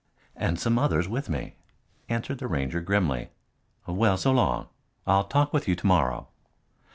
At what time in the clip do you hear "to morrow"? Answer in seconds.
5.75-6.29